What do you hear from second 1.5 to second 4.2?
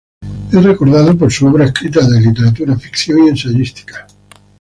escrita de literatura ficción y ensayística.